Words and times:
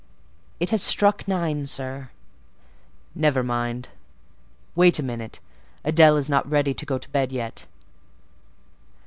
"It 0.59 0.71
has 0.71 0.81
struck 0.81 1.27
nine, 1.27 1.67
sir." 1.67 2.09
"Never 3.13 3.43
mind,—wait 3.43 4.97
a 4.97 5.03
minute: 5.03 5.39
Adèle 5.85 6.17
is 6.17 6.27
not 6.27 6.49
ready 6.49 6.73
to 6.73 6.87
go 6.87 6.97
to 6.97 7.09
bed 7.09 7.31
yet. 7.31 7.67